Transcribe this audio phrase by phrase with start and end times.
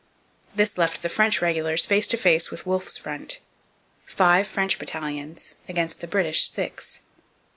[0.55, 3.37] This left the French regulars face to face with Wolfe's front:
[4.07, 7.01] five French battalions against the British six.